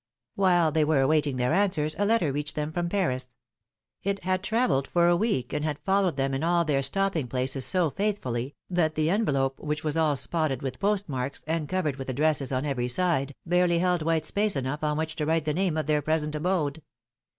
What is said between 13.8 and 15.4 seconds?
PHILOM]^NE's markiages. 91 white space enough on which to